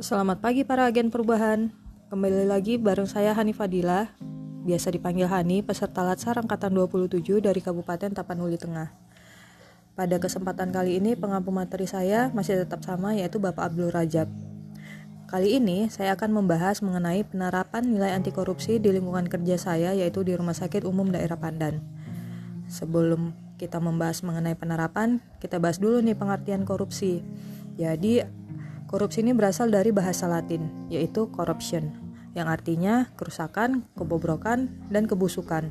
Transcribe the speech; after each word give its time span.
Selamat 0.00 0.40
pagi 0.40 0.64
para 0.64 0.88
agen 0.88 1.12
perubahan. 1.12 1.68
Kembali 2.08 2.48
lagi 2.48 2.80
bareng 2.80 3.04
saya 3.04 3.36
Hani 3.36 3.52
Fadila, 3.52 4.08
biasa 4.64 4.88
dipanggil 4.96 5.28
Hani, 5.28 5.60
peserta 5.60 6.00
Latsar 6.00 6.40
angkatan 6.40 6.72
27 6.72 7.20
dari 7.44 7.60
Kabupaten 7.60 8.08
Tapanuli 8.08 8.56
Tengah. 8.56 8.88
Pada 9.92 10.16
kesempatan 10.16 10.72
kali 10.72 11.04
ini 11.04 11.20
pengampu 11.20 11.52
materi 11.52 11.84
saya 11.84 12.32
masih 12.32 12.64
tetap 12.64 12.80
sama 12.80 13.12
yaitu 13.12 13.44
Bapak 13.44 13.76
Abdul 13.76 13.92
Rajab. 13.92 14.32
Kali 15.28 15.60
ini 15.60 15.92
saya 15.92 16.16
akan 16.16 16.32
membahas 16.32 16.80
mengenai 16.80 17.20
penerapan 17.28 17.84
nilai 17.84 18.16
anti 18.16 18.32
korupsi 18.32 18.80
di 18.80 18.96
lingkungan 18.96 19.28
kerja 19.28 19.60
saya 19.60 19.92
yaitu 19.92 20.24
di 20.24 20.32
Rumah 20.32 20.56
Sakit 20.56 20.80
Umum 20.88 21.12
Daerah 21.12 21.36
Pandan. 21.36 21.76
Sebelum 22.72 23.36
kita 23.60 23.76
membahas 23.76 24.24
mengenai 24.24 24.56
penerapan, 24.56 25.20
kita 25.44 25.60
bahas 25.60 25.76
dulu 25.76 26.00
nih 26.00 26.16
pengertian 26.16 26.64
korupsi. 26.64 27.20
Jadi 27.76 28.39
Korupsi 28.90 29.22
ini 29.22 29.30
berasal 29.30 29.70
dari 29.70 29.94
bahasa 29.94 30.26
Latin, 30.26 30.90
yaitu 30.90 31.30
corruption, 31.30 31.94
yang 32.34 32.50
artinya 32.50 33.06
kerusakan, 33.14 33.86
kebobrokan, 33.94 34.66
dan 34.90 35.06
kebusukan. 35.06 35.70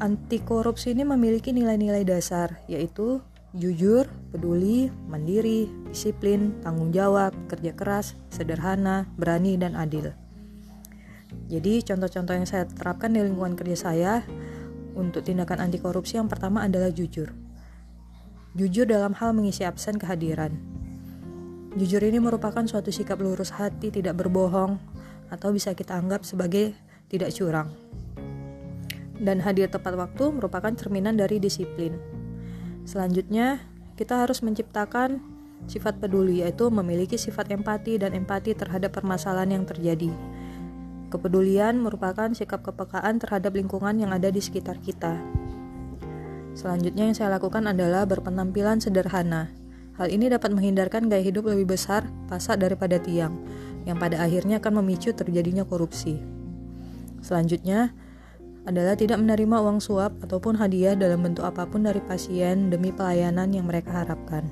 Anti 0.00 0.40
korupsi 0.40 0.96
ini 0.96 1.04
memiliki 1.04 1.52
nilai-nilai 1.52 2.08
dasar, 2.08 2.64
yaitu 2.72 3.20
jujur, 3.52 4.08
peduli, 4.32 4.88
mandiri, 5.12 5.68
disiplin, 5.92 6.56
tanggung 6.64 6.88
jawab, 6.88 7.36
kerja 7.52 7.76
keras, 7.76 8.16
sederhana, 8.32 9.04
berani, 9.20 9.60
dan 9.60 9.76
adil. 9.76 10.16
Jadi, 11.52 11.84
contoh-contoh 11.84 12.32
yang 12.32 12.48
saya 12.48 12.64
terapkan 12.64 13.12
di 13.12 13.20
lingkungan 13.20 13.60
kerja 13.60 13.92
saya 13.92 14.24
untuk 14.96 15.20
tindakan 15.20 15.68
anti 15.68 15.76
korupsi 15.84 16.16
yang 16.16 16.32
pertama 16.32 16.64
adalah 16.64 16.88
jujur. 16.88 17.28
Jujur 18.56 18.88
dalam 18.88 19.12
hal 19.12 19.36
mengisi 19.36 19.68
absen 19.68 20.00
kehadiran, 20.00 20.75
Jujur 21.76 22.00
ini 22.00 22.16
merupakan 22.16 22.64
suatu 22.64 22.88
sikap 22.88 23.20
lurus 23.20 23.52
hati 23.52 23.92
tidak 23.92 24.16
berbohong 24.16 24.80
atau 25.28 25.52
bisa 25.52 25.76
kita 25.76 25.92
anggap 25.92 26.24
sebagai 26.24 26.72
tidak 27.12 27.36
curang. 27.36 27.68
Dan 29.20 29.44
hadir 29.44 29.68
tepat 29.68 29.92
waktu 29.92 30.32
merupakan 30.32 30.72
cerminan 30.72 31.20
dari 31.20 31.36
disiplin. 31.36 32.00
Selanjutnya, 32.88 33.60
kita 33.92 34.24
harus 34.24 34.40
menciptakan 34.40 35.20
sifat 35.68 36.00
peduli 36.00 36.40
yaitu 36.40 36.72
memiliki 36.72 37.20
sifat 37.20 37.52
empati 37.52 38.00
dan 38.00 38.16
empati 38.16 38.56
terhadap 38.56 38.96
permasalahan 38.96 39.60
yang 39.60 39.64
terjadi. 39.68 40.08
Kepedulian 41.12 41.76
merupakan 41.76 42.32
sikap 42.32 42.64
kepekaan 42.64 43.20
terhadap 43.20 43.52
lingkungan 43.52 44.00
yang 44.00 44.16
ada 44.16 44.32
di 44.32 44.40
sekitar 44.40 44.80
kita. 44.80 45.20
Selanjutnya 46.56 47.04
yang 47.04 47.16
saya 47.16 47.36
lakukan 47.36 47.68
adalah 47.68 48.08
berpenampilan 48.08 48.80
sederhana, 48.80 49.52
Hal 49.96 50.12
ini 50.12 50.28
dapat 50.28 50.52
menghindarkan 50.52 51.08
gaya 51.08 51.24
hidup 51.24 51.48
lebih 51.48 51.72
besar 51.72 52.04
pasak 52.28 52.60
daripada 52.60 53.00
tiang, 53.00 53.40
yang 53.88 53.96
pada 53.96 54.20
akhirnya 54.20 54.60
akan 54.60 54.84
memicu 54.84 55.16
terjadinya 55.16 55.64
korupsi. 55.64 56.20
Selanjutnya 57.24 57.96
adalah 58.68 58.92
tidak 58.92 59.16
menerima 59.16 59.56
uang 59.56 59.80
suap 59.80 60.12
ataupun 60.20 60.60
hadiah 60.60 60.92
dalam 60.98 61.24
bentuk 61.24 61.48
apa 61.48 61.64
pun 61.64 61.88
dari 61.88 62.02
pasien 62.04 62.68
demi 62.68 62.92
pelayanan 62.92 63.48
yang 63.56 63.64
mereka 63.64 64.04
harapkan. 64.04 64.44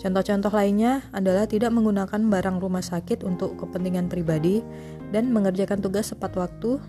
Contoh-contoh 0.00 0.48
lainnya 0.56 1.04
adalah 1.12 1.44
tidak 1.44 1.76
menggunakan 1.76 2.32
barang 2.32 2.56
rumah 2.64 2.80
sakit 2.80 3.20
untuk 3.20 3.60
kepentingan 3.60 4.08
pribadi 4.08 4.64
dan 5.12 5.28
mengerjakan 5.28 5.84
tugas 5.84 6.08
tepat 6.16 6.32
waktu 6.40 6.80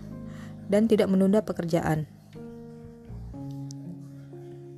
dan 0.72 0.88
tidak 0.88 1.12
menunda 1.12 1.44
pekerjaan. 1.44 2.08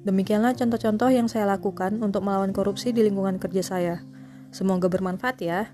Demikianlah 0.05 0.53
contoh-contoh 0.53 1.09
yang 1.09 1.33
saya 1.33 1.49
lakukan 1.49 1.97
untuk 2.05 2.21
melawan 2.21 2.53
korupsi 2.53 2.93
di 2.93 3.01
lingkungan 3.01 3.41
kerja 3.41 3.65
saya. 3.65 3.97
Semoga 4.53 4.93
bermanfaat 4.93 5.37
ya. 5.41 5.73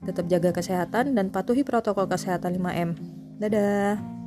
Tetap 0.00 0.32
jaga 0.32 0.56
kesehatan 0.56 1.12
dan 1.12 1.28
patuhi 1.28 1.60
protokol 1.60 2.08
kesehatan 2.08 2.56
5M. 2.56 2.96
Dadah. 3.36 4.19